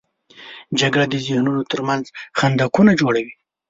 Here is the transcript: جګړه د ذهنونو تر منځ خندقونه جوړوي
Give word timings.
جګړه 0.79 1.05
د 1.09 1.15
ذهنونو 1.25 1.61
تر 1.71 1.79
منځ 1.87 2.05
خندقونه 2.37 2.91
جوړوي 3.01 3.33